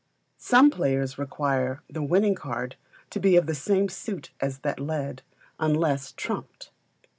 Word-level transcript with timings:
_Some 0.39 0.71
players 0.71 1.19
require 1.19 1.83
the 1.87 2.01
winning 2.01 2.33
card 2.33 2.75
to 3.11 3.19
be 3.19 3.35
of 3.35 3.45
the 3.45 3.53
same 3.53 3.87
suit 3.87 4.31
as 4.39 4.57
that 4.61 4.79
led, 4.79 5.21
unless 5.59 6.11
trumped. 6.13 6.71